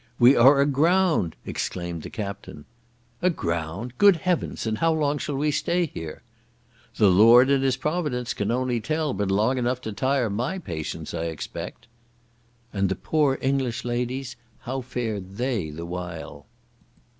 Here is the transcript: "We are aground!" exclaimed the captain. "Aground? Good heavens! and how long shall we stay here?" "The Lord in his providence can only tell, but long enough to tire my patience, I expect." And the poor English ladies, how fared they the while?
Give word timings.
"We 0.17 0.35
are 0.35 0.59
aground!" 0.59 1.35
exclaimed 1.45 2.01
the 2.01 2.09
captain. 2.09 2.65
"Aground? 3.21 3.93
Good 3.99 4.15
heavens! 4.15 4.65
and 4.65 4.79
how 4.79 4.91
long 4.91 5.19
shall 5.19 5.35
we 5.35 5.51
stay 5.51 5.85
here?" 5.85 6.23
"The 6.95 7.11
Lord 7.11 7.51
in 7.51 7.61
his 7.61 7.77
providence 7.77 8.33
can 8.33 8.49
only 8.49 8.81
tell, 8.81 9.13
but 9.13 9.29
long 9.29 9.59
enough 9.59 9.79
to 9.81 9.91
tire 9.91 10.27
my 10.31 10.57
patience, 10.57 11.13
I 11.13 11.25
expect." 11.25 11.85
And 12.73 12.89
the 12.89 12.95
poor 12.95 13.37
English 13.43 13.85
ladies, 13.85 14.35
how 14.61 14.81
fared 14.81 15.37
they 15.37 15.69
the 15.69 15.85
while? 15.85 16.47